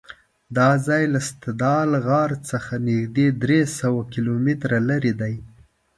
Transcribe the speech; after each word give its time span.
دا 0.57 0.69
ځای 0.87 1.03
له 1.13 1.19
ستادل 1.29 1.89
غار 2.07 2.31
څخه 2.49 2.73
نږدې 2.87 3.27
درېسوه 3.43 4.01
کیلومتره 4.13 4.77
لرې 4.89 5.13
دی. 5.21 5.35